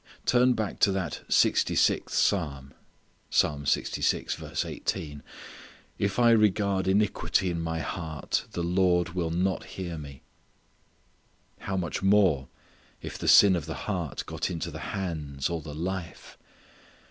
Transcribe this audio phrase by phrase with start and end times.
[0.25, 2.73] Turn back to that sixty sixth Psalm
[3.31, 3.45] "if
[6.17, 10.23] I regard iniquity in my heart the Lord will not hear me."
[11.59, 12.47] How much more
[13.03, 16.39] if the sin of the heart get into the hands or the life!